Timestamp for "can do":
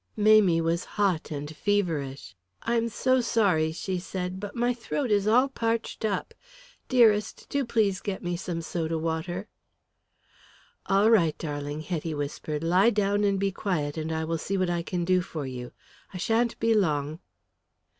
14.81-15.21